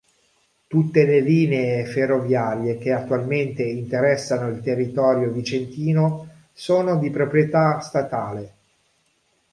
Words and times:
Tutte 0.65 1.05
le 1.05 1.19
linee 1.19 1.85
ferroviarie 1.85 2.79
che 2.79 2.91
attualmente 2.91 3.61
interessano 3.61 4.47
il 4.49 4.59
territorio 4.59 5.29
vicentino 5.29 6.47
sono 6.53 6.97
di 6.97 7.11
proprietà 7.11 7.79
statale. 7.81 8.53